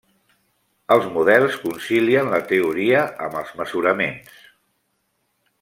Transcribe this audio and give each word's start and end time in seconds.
Els 0.95 1.05
models 1.17 1.59
concilien 1.67 2.33
la 2.37 2.41
teoria 2.53 3.05
amb 3.29 3.39
els 3.45 3.55
mesuraments. 3.63 4.45